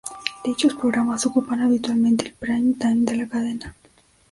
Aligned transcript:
Dichos 0.43 0.73
programas 0.73 1.27
ocupan 1.27 1.61
habitualmente 1.61 2.25
el 2.25 2.33
prime 2.33 2.73
time 2.73 3.05
de 3.05 3.17
la 3.17 3.27
cadena. 3.27 3.75